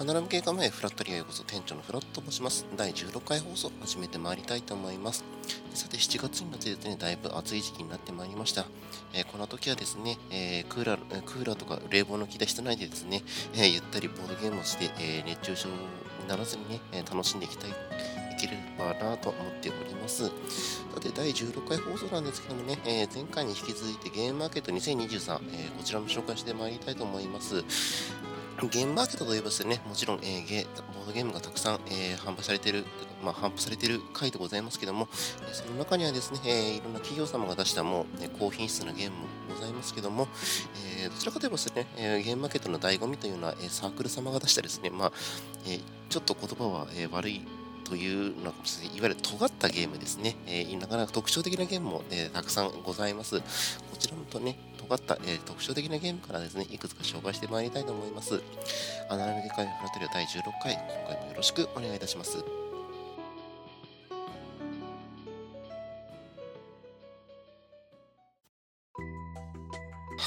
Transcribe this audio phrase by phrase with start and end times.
[0.00, 2.64] アナラム系構えフラットリアへこそ店長のフラットと申します。
[2.76, 5.24] 第16回放送始めてまいりたいと思います。
[5.74, 8.66] さて、7月になってですね、だいぶ暑い時期になってまいりました。
[9.12, 13.24] えー、この時はですね、えー、クーラー、クーラーとか冷房の効いた室内でですね、
[13.54, 15.74] えー、ゆったりボードゲームをして、え熱中症に
[16.28, 17.74] ならずにね、え楽しんでいきたい、い
[18.40, 20.26] ければなと思っております。
[20.26, 20.32] さ
[21.00, 27.64] て、第16回放送なんですけどもね、え前回に引き続いてゲームマーケット2023、えこちらも紹介してまいりたいと思います。
[28.66, 32.84] ゲームマーケットといえばですね、もちろん、えー、ゲボードゲームがたくさん、えー、販売されている、
[33.22, 35.08] まあ、販売されている回でございますけども、
[35.48, 39.22] えその中にはですね、えー、いろんな企業様が出したもう、ね、高品質なゲームも
[39.54, 40.26] ございますけども、
[41.00, 45.12] えどちらかといえばですね、えゲームマーケットの醍醐味というのは、えサークル様が出したですね、まあ
[45.68, 47.46] えちょっと言葉は、え悪い
[47.88, 48.52] というのは、
[48.94, 53.40] いわゆる尖ったゲームですね、えなかなか特徴的なゲームも、えたくさんございます。
[53.90, 58.42] こちらもとね、尖った、えー、特徴的なゲームからですね、いくつか紹介してまいりたいと思います。
[59.08, 62.38] アナラミデカイフラトリオ第16回、今回もよろしくお願いいたします。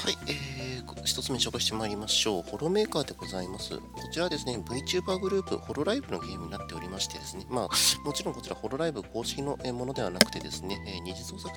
[0.02, 2.42] はい、えー、一つ目紹介してまいりましょう。
[2.42, 3.78] ホロメーカーでございます。
[3.78, 7.68] こちらはですね、VTuber グループ、ホロライブのゲームになっておりますましてですね、まあ、
[8.04, 11.54] もちろんこちらホロライブ公式のものではなくてですね、え、二次創作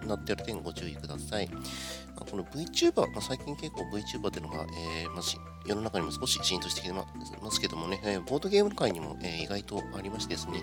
[0.00, 1.48] となっている点ご注意ください。
[1.48, 5.22] まあ、この VTuber、まあ、最近結構 VTuber というのが、えーまあ、
[5.66, 7.04] 世の中にも少し浸透してきてま
[7.50, 10.62] すけどもね、えー、ボードゲーム界にも、えー、意外とありましてですね、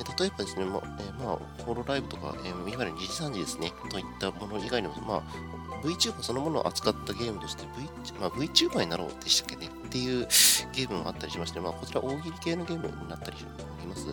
[0.00, 5.22] え、例えばですね、まあ、え、まあ、ホロライブとか、えー、いわゆる2次3次ですね、といったもの以外にも、まあ、
[5.84, 7.88] VTuber そのものを扱ったゲームとして v、
[8.18, 10.26] まあ、VTuber になろうでしたっけねっていう
[10.72, 14.08] ゲームもあったりしまして、まあ、こちら大喜利系のゲームになったりします。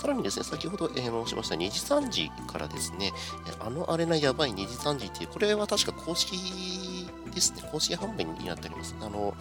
[0.00, 3.12] さらにですね、先ほど、えー、申しました2次3次からですね、
[3.60, 8.94] あのあれなやばい2次3次っていう、これは確か公式ですね、公式販売になっております。
[8.98, 9.34] あの、も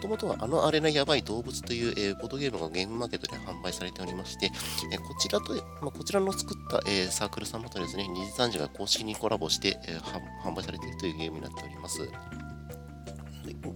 [0.00, 4.52] ともとはあのあれなやばい動物という、えー、ボードゲームがゲームマーケットで販売されておりまして、
[4.92, 9.98] えー、こちらと、まあ、こちらの作った、えー、サークル様とですね、二次三次が公式にコラボして、え
[10.44, 12.08] 販売されているというゲームになっております。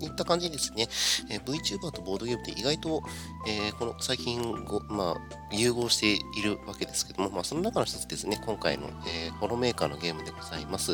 [0.01, 0.89] いった感じですね、
[1.31, 3.03] えー、VTuber とボードゲームって意外と、
[3.49, 10.93] えー、この最近ご、まあ、融合しているわけですけども、まあ、その中の一つですね、今回の、えー、ホロメーカーのゲームでございます。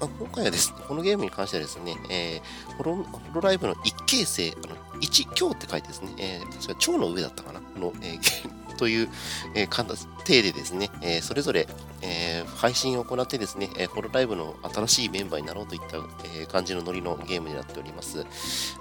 [0.00, 9.08] まあ、今回はですね、このゲームに関してはですね、えー、ホロホロライブの一形成、あの一強って書いてですね、えー、確か蝶の上だったかなの、えーという、
[9.54, 11.66] えー、体でですね、えー、それぞれ、
[12.02, 18.26] えー、配信を行ってですね、えー、ホロライブの新しいメンバーになろうといった、えー、感じのノリのゲームになっております。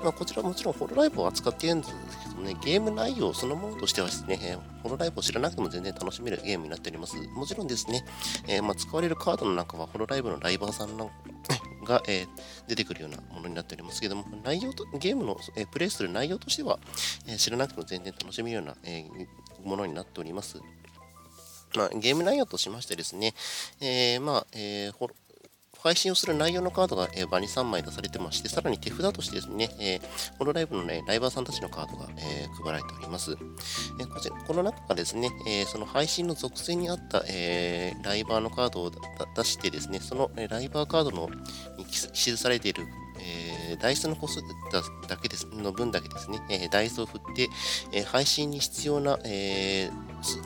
[0.03, 1.93] まあ、こちらもちろんホロライブを扱っているんです
[2.29, 7.15] けどね、ゲーム内容そのものとしてはですね、えー、ホロライブを知らなくても全然楽しめるゲームになっております。
[7.33, 8.03] もちろんですね、
[8.49, 11.11] えーまあ、使われるカードの中はホロライブのライバーさんの
[11.85, 12.27] が、えー、
[12.67, 16.79] 出てくるようなものになっておりますけども、内容と、ゲームの、えー、プレイする内容としては、
[17.27, 19.05] えー、知らなくても全然楽しめるような、え
[19.63, 20.61] ものになっております。
[21.75, 23.33] まあ、ゲーム内容としましてですね、
[23.81, 24.91] えまあえ
[25.83, 33.35] 配信をする内容のカードが、え、場に3枚出されてまして、さらに手札としてですね、えー、このライブの、ね、ライバーさんたちのカードが、えー、配られております。
[33.99, 38.91] えこちらこの中がですね、えその配信の属性に合った、えライバーのカードを
[39.35, 41.29] 出してですね、その、えライバーカードの
[41.77, 42.87] に記されている
[43.23, 44.41] えー、ダイスの個数
[45.07, 47.49] だけですの分だけですね、えー、ダイスを振って、
[47.91, 49.89] えー、配信に必要な、え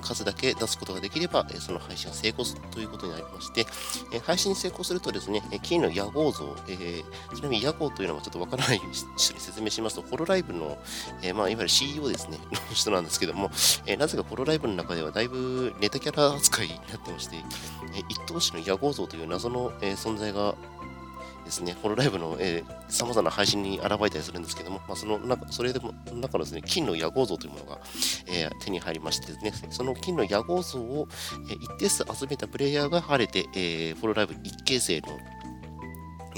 [0.01, 3.65] 数だけ出すことができれば、えその配信は成功するということになりまして、
[4.11, 7.03] え配信に成功するとですね、金の野号像、え
[7.35, 10.77] ちなみに野号というのはちょっとわからない人に説明しますと、ホロライブの、
[11.21, 13.51] えまあ、いわゆる CEO ですね、の人なんですけども、
[13.85, 17.41] えなぜかホロライブの中ではだいぶネタキャラ扱いになってまして、え
[18.09, 20.55] 一等身の野号像という謎の、え存在が
[21.47, 22.37] ですね、ホロライブの
[22.89, 27.79] さまざまな配信に現れたりするんですけども、まあ、その中それでも中のですね金の野号像というものが、
[28.27, 31.07] えー、手に入りましてですね、その金の野号像を、
[31.49, 35.17] えー、一定数集めたプレイヤーが晴れて、えー、ホロライブ一形成の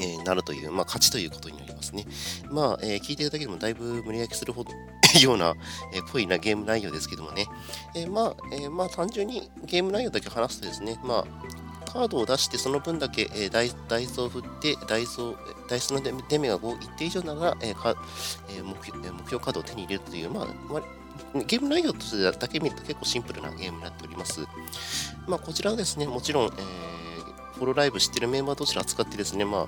[0.01, 2.05] えー、なるという、まあ、勝ちということになりますね。
[2.49, 4.71] まあ、えー、聞いてるだけでもだいぶ無理焼きするほど
[5.21, 5.55] ような、
[5.93, 7.47] えー、濃いなゲーム内容ですけどもね。
[7.95, 11.25] え、まあ、え、まあ、単純にゲーム内容だけ話すとですね、まあ、
[11.99, 15.35] カードを出してその分だけ、えー、ダイダイスを振ってダイスを
[15.67, 17.93] ダイスの出目が5一定以上なら、えーか
[18.47, 20.47] えー、目標目標カードを手に入れるという、まあ、
[21.45, 24.47] ゲーム内容としてだけ見ると結構シンプルなゲームになっております。
[25.27, 26.53] まあ、こちらはですね、もちろん、えー、
[27.55, 29.67] フォローライブ知ってるメンバー同士で扱ってですね、まあ、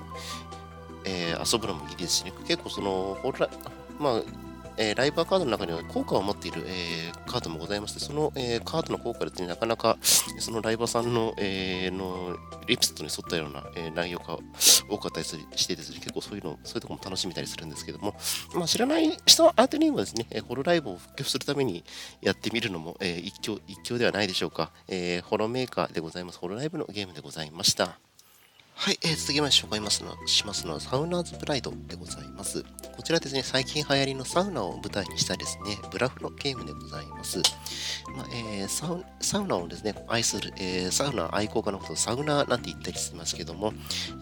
[1.04, 3.50] えー、遊ぶのもいいですしね、結構その、フォロラ
[3.98, 4.22] まあ、
[4.76, 9.98] えー、ライバーカードの中には効果を持っている、えー、カードもございまして、その、えー、カードの効果ですね、なかなか
[10.38, 12.36] そのライバーさんの,、えー、の
[12.66, 14.38] リプストに沿ったような、え、内容が
[14.88, 18.14] 多かったりしてですね、結構そういうの、そういうとこも楽しめたりするんですけども、
[18.54, 21.84] まあ、知らない人はアーティニーもですね、ホロライブを復旧するために
[22.20, 25.20] やってみるのも、え、一興一興ではないでしょうか、え。
[25.20, 26.38] ホロメーカーでございます。
[26.38, 27.98] ホロライブのゲームでございました。
[28.74, 32.64] はい、えー、続きまして紹介ますのしますのはサウナーズプライドでございます。
[32.96, 37.40] こちらですね、最近流行りのサウナを舞台にしたですね、ブラフのゲームでございます。
[38.16, 43.72] まあえー、サウサウナをですね、愛する、えー、サウナ愛好家のことをサウナなんて言ったりしますけども、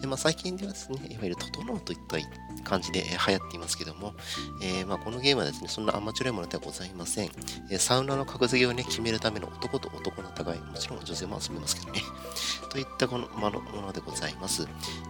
[0.01, 2.17] えー、まあ、最近ではですね、いわゆる整うといった
[2.63, 4.13] 感じで、え流行っていますけども、
[4.61, 7.31] えまあ、このゲームはですね、そんなアマチュアものではございません。
[7.69, 12.01] えサウナの格付けをね、決めるための男と男の互い、もちろん女性も遊びますけどね、
[12.69, 14.67] といったこのま、のものでございます。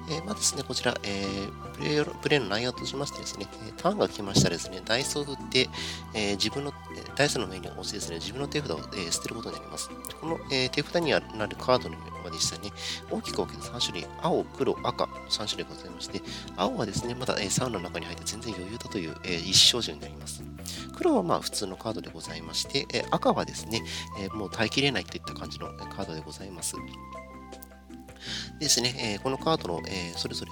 [0.09, 3.47] えー、まあですね、こちら、えー、プレイの内容としましてですね、
[3.77, 5.69] ターンが来ましたらですね、ダイスを振って、
[6.13, 6.73] え、自分の、
[7.15, 9.89] ダイスの上に押してですね、自分の手札を、えー、捨てることになります。
[10.19, 12.71] この、えー、手札にはなるカードのはでしたね、
[13.09, 16.21] 大きく分けて3種類、青、黒、赤の3種類ございまして、
[16.55, 20.43] 青はですね、まだ、えー、サウナの中に入って全然余裕だという、えー、一生順になります。
[20.95, 23.83] 黒はまあ普通のカードでございまして、え、赤はですね、
[24.19, 26.75] え、もう耐えきれないといった感じのカードでございます。
[28.59, 30.51] ですね、え、このカードの、え、それぞれ、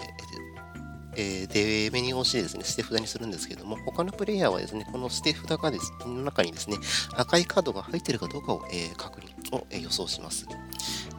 [1.19, 6.77] えー、で、メニューを押してですね、捨て札にするんですけども、他のプレイヤーはですね、この捨て札がです、の中にですね、
[7.13, 10.47] 赤いカードが入っているかどうかを、えー、確認を、え、予想します。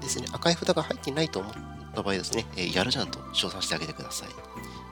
[0.00, 1.52] ですね、赤い札が入っていないと思っ
[1.94, 4.28] た場合ですね、え、やるじゃんと称賛してあげてください。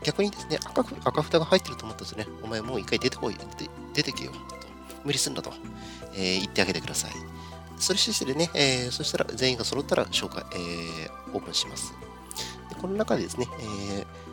[0.05, 3.37] 逆にですね、赤赤札が入ってると思ったらですね、お前もう一回出てこい、
[3.95, 4.39] 出てけよ、と。
[5.05, 5.53] 無理すんだと、
[6.13, 7.13] えー、言ってあげてください。
[7.79, 11.95] それしてね、えー、そしたら全員が揃ったら紹介、えー、オープンします。
[12.69, 14.29] でこの中でですね、えー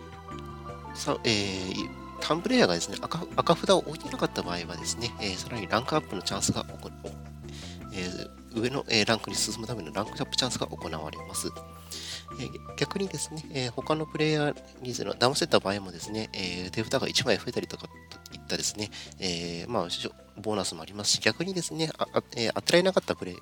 [0.95, 1.89] さえー、
[2.21, 6.93] ターンプレイヤーがですね赤、赤札を置いてなかった場合はですね、えー、さらにランクアップのチャンスが起こる、
[7.93, 11.49] えー、上の、えー、ランクに進むためのランクアップチャンスが行われます。
[12.39, 18.89] え、逆にですね、え、他のプレイヤーに騙せた場合もですね、え、手札が1枚増えたりとかといったですね、
[19.19, 19.87] え、まあ、
[20.41, 23.35] ボーナスもありますし、逆にですね、あえ、当てられなかったプレイ、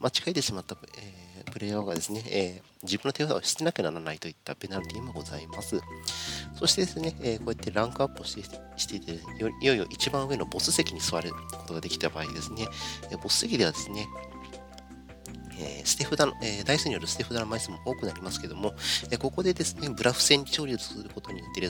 [0.00, 1.21] 間違えてしまった、え、
[1.52, 5.80] プレイヤーがですね、えー、自分の手札を捨てなきゃならないといったペナルティもございます。
[6.54, 8.42] そしてですね、えー、こうやってランクアップをして
[8.76, 11.38] していていよいよ一番上のボス席に座るこ
[11.68, 12.66] とができた場合ですね、
[13.10, 14.06] えボス席ではですね、
[15.62, 18.74] えー、捨て札の、えー、ダイスによる捨て札の枚数も多くなりますけども、
[19.10, 21.68] えー、ここでですね、ブラフ戦に調理をすることによってで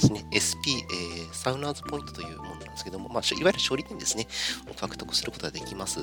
[0.00, 4.26] すね、SP、えー、サウナーズポイントというものなんですけども、まあ、いわゆる勝利点ですね、
[4.70, 6.00] を獲得することができます。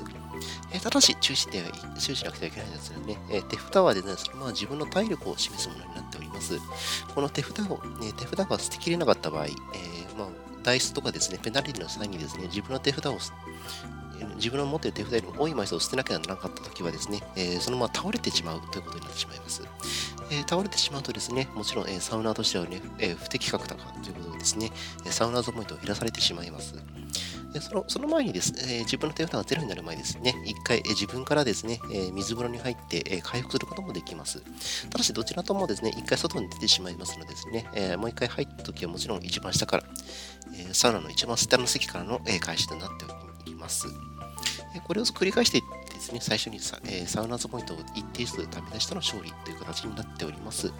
[0.72, 1.62] えー、ただし、注意して
[1.98, 3.18] 注意しなくてはいけないんですよね。
[3.30, 6.58] えー、手札はですね、まあ、自分の体力を示すものになっております。
[7.14, 10.28] この手札を、ね、手札が捨てきれなかった場合、えーまあ、
[10.62, 13.18] ダイスとかですね、ペナルティの際にですね、自分の手札を
[14.36, 19.62] 自分の持っている手札よりも多い枚数を捨てなきゃならなかったときはですね、えー、そのまま倒れてしまうということになってしまいます。
[20.30, 24.70] えー、倒れてしまうとですね、もちろん、えー、サウナーとしてはね、え不適格だかということでですね、
[25.06, 26.74] サウナーズポイントを減らされてしまいます。
[27.52, 34.42] でそのその前にですね、え自分の手札がゼロになる前ですね、一回、え自分からですね、え水風呂に入って、え回復することもできます。
[34.90, 39.84] ただし、どちらともですね、一回外に出てしまいますのでですね、えもう一回入ったときはもちろん一番下から、
[40.54, 43.27] えサウナの一番下の席からの、え開始となっております。
[44.86, 45.62] これを繰り返して
[45.98, 50.72] ですね、最初にサ,、えー、サウナーズポイントを一定数貯め出したの勝利という形になっております。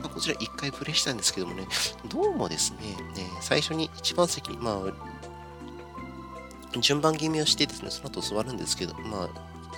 [0.00, 1.66] まあ、こちら1回プレイしたんですけどもね、
[2.08, 2.78] どうもですね、
[3.16, 9.28] ね最初に一番席に、まあ、順番決めをしてですね、その後座るんですけど、まあ、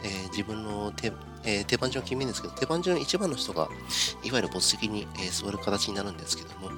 [0.04, 1.12] えー、自分の手,、
[1.44, 3.68] えー、手番順を決めるんですけど、手番順1番の人が、
[4.22, 6.70] いわゆるボス席に、え、座る形になるんですけども、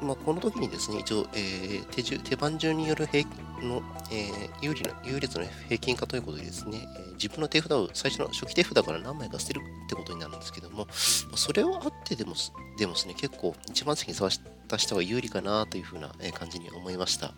[0.00, 3.28] まあ、この時にですね、一応、えー、手手番順による平
[3.62, 12.34] の、えー、有利な優劣の平均化ということでですね、えー、自分の手札を最初の初期手札から何枚か捨てるってことになるんですけども、それはあってでも
[12.78, 17.28] でもですね、結構一番先に探した人が有利かなというふうな感じに思いました。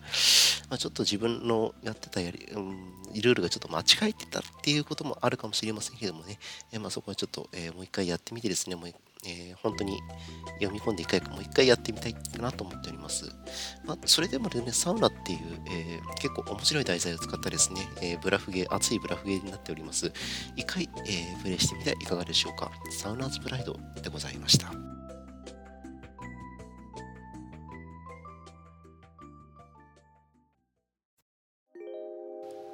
[0.71, 2.77] まあ、ちょっと自分のやってたやり、うん、
[3.15, 6.39] ルールがちょっと間違えてたっていうこともあるかもしれませんけどもね、
[6.73, 8.95] えー、まあ、そこはちょっと、え、もう一回やってみてですね、もう
[9.27, 9.99] えー、本当に
[10.61, 13.27] 読み込んで一回もう一回やってみたいかなと思っております。
[13.85, 20.13] まあ、それでもね、サウナっていう、えー、結構面白い題材を使ったですね、えー、ブラフゲー、熱いブラフゲーになっております。
[20.57, 22.71] 一回、えプレイしてみてはいかがでしょうか。
[22.91, 24.73] サウナーズプライドでございました。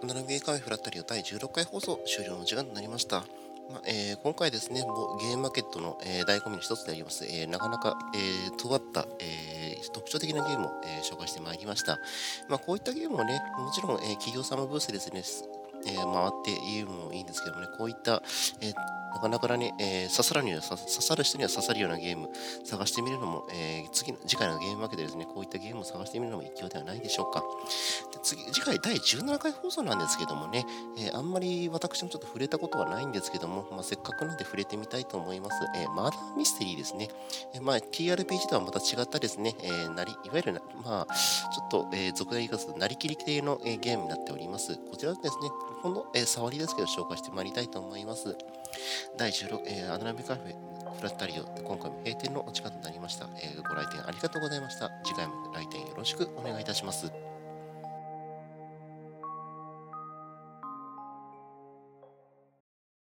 [0.03, 3.23] アナログ英会話フラットリオ第16回放送終了の時間となりました。
[3.71, 11.99] まえー、今回ですね、ゲームマーケットの、えー、醍醐味の一つであります、えー、なかなか、えー、尖った、え特徴的なゲームを、え、紹介してまいりました。
[12.49, 15.23] まあ、こういったゲームをね、もちろん、え、企業様ブースですね、
[15.87, 18.23] えー、回っていうのもいいんですけどもね、こういった、
[18.61, 18.73] え
[19.15, 22.31] なかなかね、えー、刺さるには刺さる人には刺さるようなゲーム
[22.65, 27.43] 探してみるのも、えー、次の次回のゲームわけでですね、こういったゲームを探してみるのも一興ではないでしょうか。
[28.13, 30.65] で次次回第17回放送なんですけどもね、
[30.99, 35.57] えー、あんまり私もちょっと触れたことはないんですけども、まあ、せっかくなんで触れてみたいと思います。
[35.77, 37.09] え、マーダーミステリーですね。
[37.55, 44.77] え、まあ、TRPG とはまた違ったですね、え、なりいわゆるまあ、ちょっと、えー、俗で言いますと、なりきり系の、え、ゲームになっております。
[44.77, 45.49] こちらですね、
[45.83, 48.37] ほんの、え、触りですけど紹介してまいりたいと思います。
[49.17, 50.55] 第16、えー、アナラミカフェ
[50.97, 54.91] フラッタリオ、今回も閉店のお時間となりました、えー、ご来店ありがとうございました。
[55.05, 57.13] 次回も来店よろしくお願いいたします。